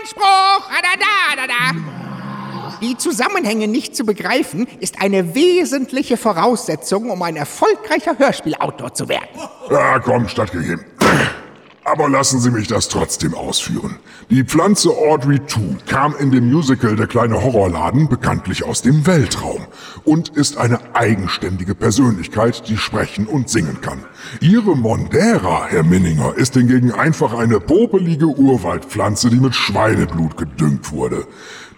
Einspruch! 0.00 0.70
Da, 0.70 0.96
da, 0.98 1.36
da, 1.36 1.46
da. 1.46 2.78
Die 2.80 2.96
Zusammenhänge 2.96 3.68
nicht 3.68 3.94
zu 3.94 4.06
begreifen, 4.06 4.66
ist 4.80 5.02
eine 5.02 5.34
wesentliche 5.34 6.16
Voraussetzung, 6.16 7.10
um 7.10 7.20
ein 7.20 7.36
erfolgreicher 7.36 8.16
Hörspielautor 8.16 8.94
zu 8.94 9.10
werden. 9.10 9.28
Ja, 9.70 9.98
komm, 9.98 10.26
stattgegeben. 10.26 10.86
Aber 11.84 12.08
lassen 12.08 12.40
Sie 12.40 12.50
mich 12.50 12.68
das 12.68 12.88
trotzdem 12.88 13.34
ausführen. 13.34 13.96
Die 14.28 14.44
Pflanze 14.44 14.90
Audrey 14.90 15.40
2 15.44 15.60
kam 15.88 16.14
in 16.16 16.30
dem 16.30 16.50
Musical 16.50 16.94
Der 16.94 17.06
kleine 17.06 17.42
Horrorladen 17.42 18.08
bekanntlich 18.08 18.64
aus 18.64 18.82
dem 18.82 19.06
Weltraum 19.06 19.66
und 20.04 20.28
ist 20.28 20.58
eine 20.58 20.78
eigenständige 20.94 21.74
Persönlichkeit, 21.74 22.68
die 22.68 22.76
sprechen 22.76 23.26
und 23.26 23.48
singen 23.48 23.80
kann. 23.80 24.04
Ihre 24.40 24.76
Mondera, 24.76 25.66
Herr 25.66 25.82
Minninger, 25.82 26.34
ist 26.36 26.54
hingegen 26.54 26.92
einfach 26.92 27.32
eine 27.32 27.60
popelige 27.60 28.26
Urwaldpflanze, 28.26 29.30
die 29.30 29.40
mit 29.40 29.54
Schweineblut 29.54 30.36
gedüngt 30.36 30.92
wurde. 30.92 31.26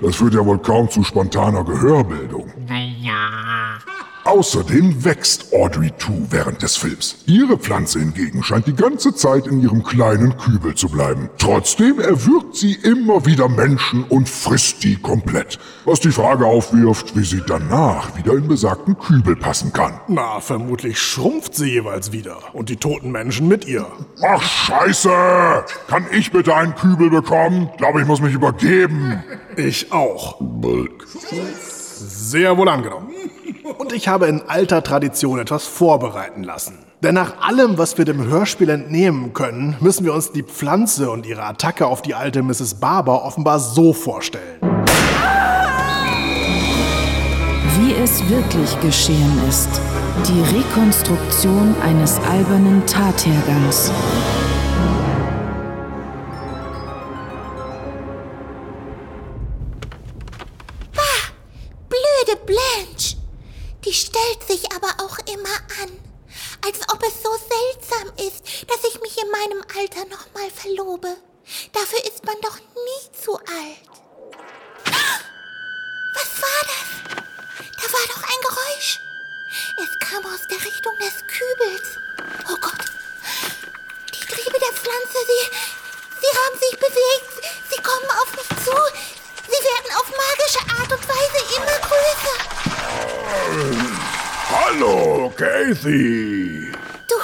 Das 0.01 0.17
führt 0.17 0.35
ja 0.35 0.45
wohl 0.45 0.59
kaum 0.59 0.91
zu 0.91 1.05
spontaner 1.05 1.65
Gehörbildung. 1.65 2.53
Naja. 2.69 3.79
Außerdem 4.25 5.05
wächst 5.05 5.53
Audrey 5.53 5.93
2 5.99 6.31
während 6.31 6.63
des 6.63 6.77
Films. 6.77 7.17
Ihre 7.27 7.59
Pflanze 7.59 7.99
hingegen 7.99 8.45
scheint 8.45 8.69
die 8.69 8.75
ganze 8.75 9.13
Zeit 9.15 9.49
in 9.49 9.61
ihrem 9.61 9.83
kleinen 9.83 10.37
Kübel 10.37 10.77
zu 10.77 10.89
bleiben. 10.89 11.29
Trotzdem 11.39 11.99
erwürgt 11.99 12.55
sie 12.55 12.75
immer 12.85 13.27
wieder 13.27 13.49
Menschen 13.49 14.05
und 14.05 14.29
frisst 14.29 14.85
die 14.85 14.95
komplett. 14.95 15.59
Was 15.85 15.99
die 15.99 16.13
Frage 16.13 16.47
aufwirft, 16.47 17.17
wie 17.17 17.25
sie 17.25 17.43
danach 17.45 18.17
wieder 18.17 18.35
in 18.35 18.47
besagten 18.47 18.97
Kübel 18.97 19.35
passen 19.35 19.73
kann. 19.73 20.01
Na, 20.07 20.39
vermutlich 20.39 21.01
schrumpft 21.01 21.57
sie 21.57 21.71
jeweils 21.71 22.13
wieder 22.13 22.39
und 22.53 22.69
die 22.69 22.77
toten 22.77 23.11
Menschen 23.11 23.49
mit 23.49 23.67
ihr. 23.67 23.87
Ach 24.23 24.43
scheiße! 24.43 25.11
Kann 25.89 26.07
ich 26.13 26.31
bitte 26.31 26.55
einen 26.55 26.77
Kübel 26.77 27.11
bekommen? 27.11 27.71
Glaube 27.77 28.01
ich 28.01 28.07
muss 28.07 28.21
mich 28.21 28.35
übergeben. 28.35 29.23
Ich 29.57 29.91
auch. 29.91 30.41
Sehr 32.05 32.57
wohl 32.57 32.69
angenommen. 32.69 33.09
Und 33.79 33.93
ich 33.93 34.09
habe 34.09 34.27
in 34.27 34.43
alter 34.49 34.83
Tradition 34.83 35.39
etwas 35.39 35.67
vorbereiten 35.67 36.43
lassen. 36.43 36.79
Denn 37.03 37.15
nach 37.15 37.41
allem, 37.41 37.79
was 37.79 37.99
wir 37.99 38.05
dem 38.05 38.27
Hörspiel 38.27 38.69
entnehmen 38.69 39.33
können, 39.33 39.77
müssen 39.81 40.05
wir 40.05 40.15
uns 40.15 40.33
die 40.33 40.43
Pflanze 40.43 41.11
und 41.11 41.27
ihre 41.27 41.45
Attacke 41.45 41.87
auf 41.87 42.03
die 42.03 42.15
alte 42.15 42.43
Mrs. 42.43 42.75
Barber 42.75 43.25
offenbar 43.25 43.61
so 43.61 43.93
vorstellen. 43.93 44.61
Wie 47.79 47.93
es 47.95 48.29
wirklich 48.29 48.81
geschehen 48.81 49.41
ist. 49.49 49.69
Die 50.27 50.57
Rekonstruktion 50.57 51.75
eines 51.83 52.19
albernen 52.21 52.85
Tathergangs. 52.87 53.91
Verlobe. 71.03 71.17
Dafür 71.73 72.05
ist 72.05 72.25
man 72.25 72.41
doch 72.41 72.59
nie 72.59 73.13
zu 73.21 73.37
alt. 73.37 73.89
Was 76.15 76.43
war 76.43 76.63
das? 76.63 76.89
Da 77.77 77.93
war 77.93 78.07
doch 78.07 78.23
ein 78.23 78.41
Geräusch. 78.43 79.01
Es 79.79 79.99
kam 80.09 80.25
aus 80.25 80.47
der 80.49 80.59
Richtung 80.59 80.97
des 80.99 81.15
Kübels. 81.27 81.99
Oh 82.51 82.57
Gott. 82.61 82.85
Die 84.15 84.27
Triebe 84.27 84.59
der 84.59 84.73
Pflanze, 84.73 85.19
sie, 85.27 85.43
sie 86.21 86.33
haben 86.39 86.59
sich 86.59 86.79
bewegt. 86.79 87.33
Sie 87.71 87.83
kommen 87.83 88.11
auf 88.23 88.31
mich 88.37 88.49
zu. 88.65 88.77
Sie 89.47 89.63
werden 89.65 89.91
auf 89.99 90.09
magische 90.11 90.63
Art 90.79 90.93
und 90.93 91.09
Weise 91.09 91.41
immer 91.57 91.79
größer. 91.89 92.39
Hallo, 94.51 95.33
Kathy. 95.37 96.73
Du, 97.09 97.17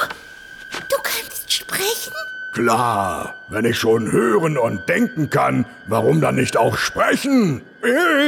du 0.88 0.96
kannst 1.02 1.52
sprechen? 1.52 2.14
Klar. 2.52 3.37
Wenn 3.50 3.64
ich 3.64 3.78
schon 3.78 4.10
hören 4.12 4.58
und 4.58 4.88
denken 4.88 5.30
kann, 5.30 5.66
warum 5.86 6.20
dann 6.20 6.36
nicht 6.36 6.56
auch 6.56 6.76
sprechen? 6.76 7.62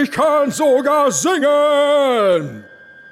Ich 0.02 0.10
kann 0.10 0.50
sogar 0.50 1.10
singen. 1.12 2.64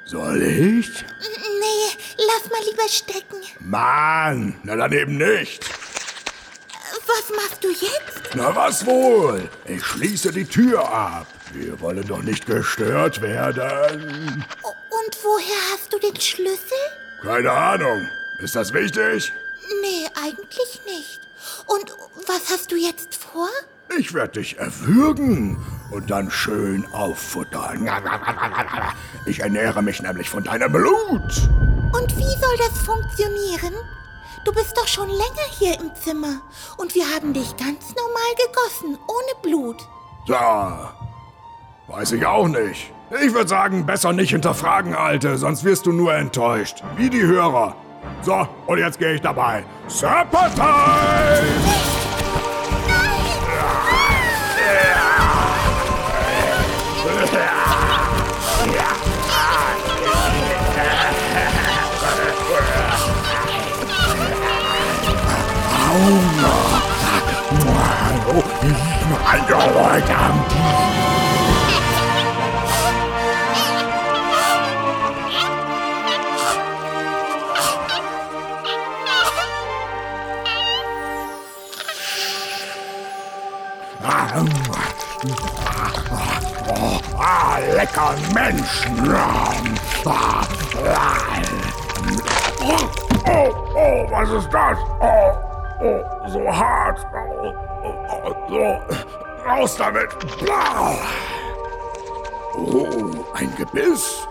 Soll 0.04 0.42
ich? 0.42 1.04
Nee, 1.20 1.98
lass 2.16 2.50
mal 2.50 2.60
lieber 2.70 2.88
stecken. 2.88 3.36
Mann, 3.60 4.54
na 4.62 4.76
dann 4.76 4.92
eben 4.92 5.18
nicht. 5.18 5.68
Was 7.06 7.36
machst 7.36 7.62
du 7.64 7.68
jetzt? 7.68 8.34
Na 8.34 8.54
was 8.54 8.86
wohl? 8.86 9.48
Ich 9.66 9.84
schließe 9.84 10.32
die 10.32 10.44
Tür 10.44 10.80
ab. 10.88 11.26
Wir 11.52 11.78
wollen 11.80 12.06
doch 12.06 12.22
nicht 12.22 12.46
gestört 12.46 13.20
werden. 13.20 14.44
Und 14.62 15.18
woher 15.22 15.72
hast 15.72 15.92
du 15.92 15.98
den 15.98 16.18
Schlüssel? 16.20 16.78
Keine 17.22 17.50
Ahnung. 17.50 18.08
Ist 18.38 18.56
das 18.56 18.72
wichtig? 18.72 19.32
Nee, 19.82 20.06
eigentlich 20.14 20.80
nicht. 20.86 21.20
Und 21.66 21.92
was 22.26 22.50
hast 22.50 22.72
du 22.72 22.76
jetzt 22.76 23.14
vor? 23.14 23.48
Ich 23.98 24.12
werde 24.12 24.40
dich 24.40 24.58
erwürgen 24.58 25.64
und 25.90 26.10
dann 26.10 26.30
schön 26.30 26.86
auffuttern. 26.92 27.88
Ich 29.26 29.40
ernähre 29.40 29.82
mich 29.82 30.00
nämlich 30.00 30.30
von 30.30 30.42
deinem 30.42 30.72
Blut. 30.72 31.50
Und 31.92 32.16
wie 32.16 32.22
soll 32.22 32.56
das 32.56 32.78
funktionieren? 32.78 33.74
Du 34.44 34.52
bist 34.52 34.74
doch 34.74 34.86
schon 34.86 35.08
länger 35.10 35.48
hier 35.58 35.78
im 35.78 35.94
Zimmer 35.94 36.40
und 36.78 36.94
wir 36.94 37.04
haben 37.14 37.34
dich 37.34 37.54
ganz 37.58 37.94
normal 37.94 38.34
gegossen, 38.46 38.98
ohne 39.06 39.42
Blut. 39.42 39.76
Ja, 40.26 40.94
weiß 41.88 42.12
ich 42.12 42.24
auch 42.24 42.48
nicht. 42.48 42.90
Ich 43.22 43.34
würde 43.34 43.48
sagen, 43.48 43.84
besser 43.84 44.14
nicht 44.14 44.30
hinterfragen, 44.30 44.94
Alte, 44.94 45.36
sonst 45.36 45.64
wirst 45.64 45.84
du 45.84 45.92
nur 45.92 46.14
enttäuscht. 46.14 46.82
Wie 46.96 47.10
die 47.10 47.22
Hörer. 47.22 47.76
So, 48.22 48.46
und 48.66 48.78
jetzt 48.78 48.98
gehe 48.98 49.14
ich 49.14 49.20
dabei. 49.20 49.64
Serpentine! 49.86 50.66
Ah, 87.18 87.58
lecker 87.74 88.14
Menschen. 88.34 89.14
Oh, 93.26 93.52
oh, 93.74 94.06
was 94.10 94.30
ist 94.30 94.48
das? 94.52 94.78
Oh, 95.00 95.32
oh, 95.80 96.02
so 96.28 96.40
hart. 96.46 97.06
Oh, 97.14 97.52
oh, 97.82 97.94
oh, 98.24 98.34
so, 98.48 98.78
raus 99.48 99.76
damit. 99.76 100.08
Oh, 102.56 103.24
ein 103.34 103.54
Gebiss. 103.56 104.26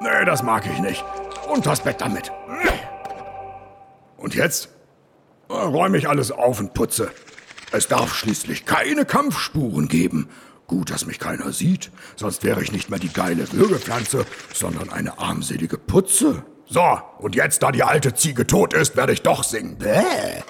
Nee, 0.00 0.24
das 0.24 0.42
mag 0.42 0.66
ich 0.66 0.78
nicht. 0.80 1.04
Und 1.48 1.64
das 1.66 1.80
Bett 1.80 2.00
damit. 2.00 2.32
Und 4.16 4.34
jetzt 4.34 4.68
räume 5.48 5.98
ich 5.98 6.08
alles 6.08 6.32
auf 6.32 6.58
und 6.60 6.74
putze. 6.74 7.10
Es 7.72 7.88
darf 7.88 8.14
schließlich 8.14 8.64
keine 8.64 9.04
Kampfspuren 9.04 9.88
geben. 9.88 10.28
Gut, 10.66 10.90
dass 10.90 11.06
mich 11.06 11.18
keiner 11.18 11.52
sieht, 11.52 11.90
sonst 12.16 12.42
wäre 12.42 12.62
ich 12.62 12.72
nicht 12.72 12.90
mehr 12.90 12.98
die 12.98 13.12
geile 13.12 13.50
Würgepflanze, 13.52 14.26
sondern 14.52 14.90
eine 14.90 15.18
armselige 15.18 15.78
Putze. 15.78 16.44
So, 16.68 16.98
und 17.18 17.36
jetzt, 17.36 17.62
da 17.62 17.70
die 17.70 17.84
alte 17.84 18.14
Ziege 18.14 18.46
tot 18.46 18.74
ist, 18.74 18.96
werde 18.96 19.12
ich 19.12 19.22
doch 19.22 19.44
singen. 19.44 19.78
Bäh. 19.78 20.42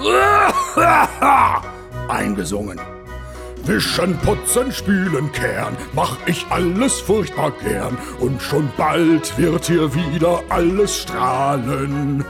Eingesungen. 2.08 2.80
Wischen, 3.66 4.18
putzen, 4.18 4.70
spülen, 4.72 5.32
kehren, 5.32 5.76
mach 5.94 6.18
ich 6.26 6.44
alles 6.50 7.00
furchtbar 7.00 7.52
gern. 7.62 7.96
Und 8.20 8.42
schon 8.42 8.70
bald 8.76 9.36
wird 9.38 9.64
hier 9.66 9.94
wieder 9.94 10.42
alles 10.50 10.98
strahlen. 11.02 12.24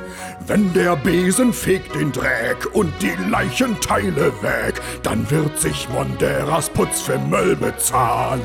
Wenn 0.47 0.73
der 0.75 0.95
Besen 0.97 1.53
fegt 1.53 1.95
den 1.95 2.13
Dreck 2.13 2.69
und 2.73 2.93
die 3.01 3.17
Leichenteile 3.31 4.33
weg, 4.43 4.81
dann 5.03 5.29
wird 5.31 5.59
sich 5.59 5.89
Monderas 5.89 6.69
Putzfimmel 6.71 7.57
bezahlen. 7.57 8.43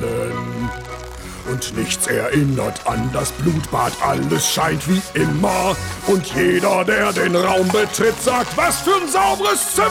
Und 1.51 1.75
nichts 1.75 2.07
erinnert 2.07 2.85
an 2.87 3.09
das 3.11 3.31
Blutbad, 3.33 3.91
alles 4.01 4.47
scheint 4.47 4.87
wie 4.87 5.01
immer. 5.13 5.75
Und 6.07 6.25
jeder, 6.35 6.85
der 6.85 7.11
den 7.11 7.35
Raum 7.35 7.67
betritt, 7.67 8.21
sagt, 8.21 8.55
was 8.55 8.81
für 8.81 8.95
ein 8.95 9.07
sauberes 9.07 9.73
Zimmer! 9.73 9.89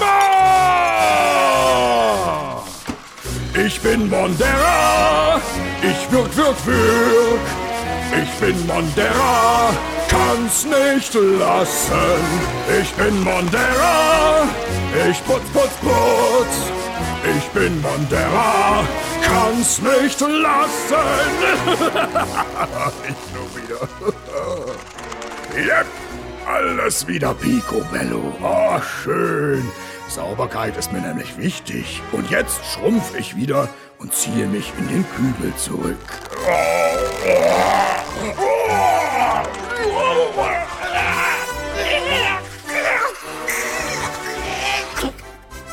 Ich 3.67 3.81
bin 3.81 4.09
Mondera, 4.09 5.41
ich 5.83 6.13
wirk, 6.13 6.37
wirk, 6.37 6.57
wirk. 6.65 7.41
Ich 8.23 8.31
bin 8.41 8.67
Mondera, 8.67 9.71
kann's 10.09 10.65
nicht 10.65 11.15
lassen. 11.15 12.23
Ich 12.81 12.93
bin 12.93 13.23
Mondera, 13.25 14.47
ich 15.11 15.25
putz, 15.25 15.43
putz, 15.53 15.75
putz. 15.81 16.71
Ich 17.37 17.49
bin 17.49 17.83
Mondera, 17.83 18.85
kann's 19.23 19.81
nicht 19.81 20.21
lassen. 20.21 21.33
ich 23.09 23.35
nur 23.35 23.49
wieder. 23.57 23.89
yep, 25.57 25.87
alles 26.47 27.07
wieder 27.09 27.35
picobello. 27.35 28.35
Oh, 28.41 28.81
schön. 29.03 29.69
Sauberkeit 30.09 30.77
ist 30.77 30.93
mir 30.93 31.01
nämlich 31.01 31.37
wichtig. 31.37 32.03
Und 32.13 32.31
jetzt 32.31 32.65
schrumpf 32.65 33.15
ich 33.17 33.37
wieder 33.37 33.69
und 33.99 34.15
ziehe 34.15 34.47
mich 34.47 34.73
in 34.79 34.89
den 34.89 35.05
Kübel 35.11 35.55
zurück. 35.57 35.99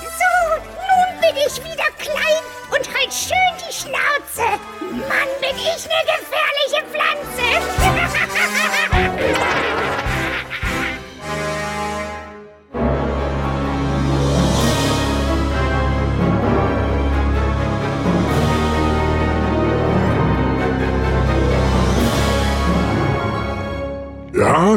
So, 0.02 0.34
nun 0.82 1.22
bin 1.22 1.36
ich 1.48 1.64
wieder 1.64 1.90
klein 1.98 2.44
und 2.72 2.94
halt 2.94 3.14
schön 3.14 3.56
die 3.58 3.74
Schnauze. 3.74 4.60
Mann, 4.92 5.30
bin 5.40 5.58
ich 5.58 5.88
eine 5.90 6.04
gefährliche 6.12 6.84
Pflanze. 6.92 8.02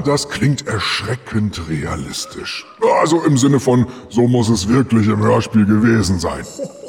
Das 0.04 0.28
klingt 0.28 0.66
erschreckend 0.66 1.68
realistisch. 1.68 2.66
Also 3.00 3.22
im 3.24 3.36
Sinne 3.36 3.60
von, 3.60 3.86
so 4.08 4.28
muss 4.28 4.48
es 4.48 4.68
wirklich 4.68 5.08
im 5.08 5.20
Hörspiel 5.20 5.66
gewesen 5.66 6.18
sein. 6.18 6.46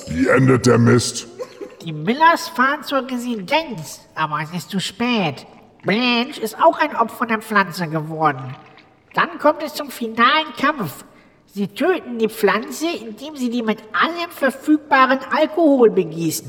Wie 0.07 0.27
endet 0.27 0.65
der 0.65 0.77
Mist? 0.77 1.27
Die 1.83 1.93
Millers 1.93 2.49
fahren 2.49 2.83
zur 2.83 3.09
Residenz, 3.09 4.01
aber 4.15 4.39
es 4.43 4.51
ist 4.51 4.69
zu 4.69 4.79
spät. 4.79 5.45
Blanche 5.83 6.41
ist 6.41 6.57
auch 6.61 6.77
ein 6.77 6.95
Opfer 6.95 7.25
der 7.25 7.39
Pflanze 7.39 7.87
geworden. 7.87 8.55
Dann 9.13 9.39
kommt 9.39 9.63
es 9.63 9.73
zum 9.73 9.89
finalen 9.89 10.53
Kampf. 10.57 11.05
Sie 11.51 11.67
töten 11.67 12.19
die 12.19 12.29
Pflanze, 12.29 12.85
indem 12.85 13.35
sie 13.35 13.49
die 13.49 13.63
mit 13.63 13.79
allem 13.91 14.29
verfügbaren 14.29 15.17
Alkohol 15.35 15.89
begießen. 15.89 16.47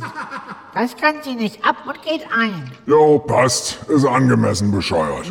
Das 0.74 0.94
kann 0.94 1.16
sie 1.22 1.34
nicht 1.34 1.64
ab 1.64 1.76
und 1.86 2.02
geht 2.02 2.26
ein. 2.38 2.70
Jo, 2.86 3.18
passt. 3.18 3.78
Ist 3.88 4.04
angemessen 4.04 4.70
bescheuert. 4.70 5.30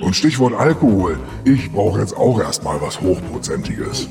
Und 0.00 0.16
Stichwort 0.16 0.54
Alkohol. 0.54 1.18
Ich 1.44 1.70
brauche 1.70 2.00
jetzt 2.00 2.16
auch 2.16 2.40
erstmal 2.40 2.80
was 2.80 2.98
Hochprozentiges. 3.00 4.08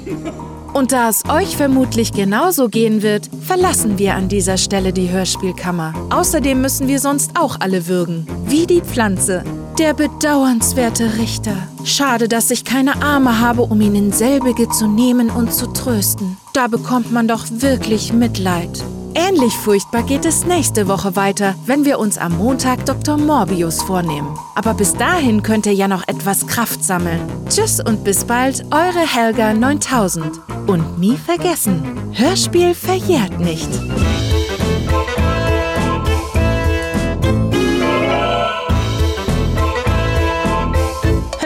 Und 0.73 0.91
da 0.91 1.09
es 1.09 1.23
euch 1.27 1.57
vermutlich 1.57 2.11
genauso 2.11 2.69
gehen 2.69 3.01
wird, 3.01 3.29
verlassen 3.41 3.97
wir 3.97 4.13
an 4.13 4.29
dieser 4.29 4.57
Stelle 4.57 4.93
die 4.93 5.09
Hörspielkammer. 5.09 5.93
Außerdem 6.11 6.61
müssen 6.61 6.87
wir 6.87 6.99
sonst 6.99 7.31
auch 7.39 7.59
alle 7.59 7.87
würgen. 7.87 8.27
Wie 8.45 8.67
die 8.67 8.81
Pflanze. 8.81 9.43
Der 9.79 9.93
bedauernswerte 9.93 11.19
Richter. 11.19 11.55
Schade, 11.83 12.27
dass 12.27 12.49
ich 12.49 12.65
keine 12.65 13.03
Arme 13.03 13.39
habe, 13.39 13.61
um 13.61 13.79
ihn 13.79 13.93
in 13.93 14.11
selbige 14.11 14.67
zu 14.69 14.87
nehmen 14.87 15.29
und 15.29 15.53
zu 15.53 15.67
trösten. 15.67 16.37
Da 16.53 16.67
bekommt 16.67 17.11
man 17.11 17.27
doch 17.27 17.45
wirklich 17.51 18.11
Mitleid. 18.11 18.83
Ähnlich 19.13 19.53
furchtbar 19.53 20.01
geht 20.01 20.25
es 20.25 20.45
nächste 20.47 20.87
Woche 20.87 21.15
weiter, 21.15 21.53
wenn 21.67 21.85
wir 21.85 21.99
uns 21.99 22.17
am 22.17 22.37
Montag 22.37 22.87
Dr. 22.87 23.17
Morbius 23.17 23.83
vornehmen. 23.83 24.35
Aber 24.55 24.73
bis 24.73 24.93
dahin 24.93 25.43
könnt 25.43 25.67
ihr 25.67 25.73
ja 25.73 25.87
noch 25.87 26.07
etwas 26.07 26.47
Kraft 26.47 26.83
sammeln. 26.83 27.21
Tschüss 27.47 27.79
und 27.79 28.03
bis 28.03 28.25
bald, 28.25 28.65
eure 28.71 29.05
Helga 29.07 29.53
9000. 29.53 30.41
Und 30.65 30.97
nie 30.97 31.17
vergessen, 31.17 31.83
Hörspiel 32.13 32.73
verjährt 32.73 33.39
nicht. 33.39 33.69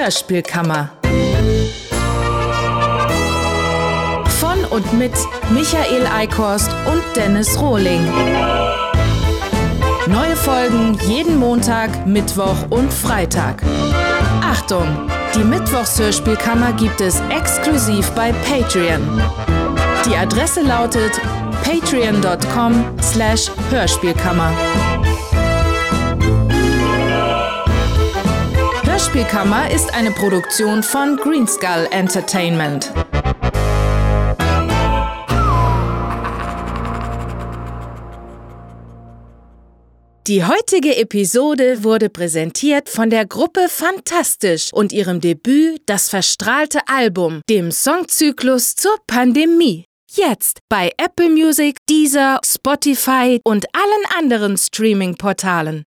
Hörspielkammer. 0.02 0.90
Von 4.40 4.66
und 4.72 4.94
mit 4.94 5.12
Michael 5.52 6.08
Eickhorst 6.08 6.72
und 6.92 7.04
Dennis 7.16 7.62
Rohling. 7.62 8.04
Neue 10.08 10.36
Folgen 10.36 10.98
jeden 11.08 11.38
Montag, 11.38 12.08
Mittwoch 12.08 12.56
und 12.72 12.92
Freitag. 12.92 13.62
Achtung! 14.42 14.88
Die 15.36 15.44
Mittwochshörspielkammer 15.44 16.74
gibt 16.74 17.00
es 17.00 17.22
exklusiv 17.30 18.10
bei 18.16 18.34
Patreon. 18.50 19.22
Die 20.08 20.16
Adresse 20.16 20.64
lautet 20.64 21.22
patreon.com 21.64 22.86
slash 23.04 23.52
Hörspielkammer. 23.70 24.52
Hörspielkammer 29.02 29.72
ist 29.72 29.92
eine 29.96 30.12
Produktion 30.12 30.84
von 30.84 31.18
Greenskull 31.18 31.88
Entertainment. 31.90 32.94
Die 40.28 40.46
heutige 40.46 40.98
Episode 40.98 41.84
wurde 41.84 42.10
präsentiert 42.10 42.90
von 42.90 43.10
der 43.10 43.26
Gruppe 43.26 43.70
Fantastisch 43.70 44.72
und 44.72 44.94
ihrem 44.94 45.20
Debüt 45.20 45.82
Das 45.88 46.08
verstrahlte 46.08 46.82
Album, 46.86 47.42
dem 47.50 47.72
Songzyklus 47.72 48.76
zur 48.76 48.96
Pandemie. 49.08 49.86
Jetzt 50.12 50.60
bei 50.70 50.92
Apple 50.98 51.30
Music, 51.30 51.78
Deezer, 51.90 52.40
Spotify 52.46 53.40
und 53.44 53.66
allen 53.74 54.24
anderen 54.24 54.58
Streaming-Portalen. 54.58 55.80